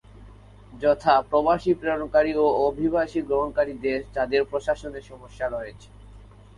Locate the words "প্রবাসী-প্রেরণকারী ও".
1.29-2.65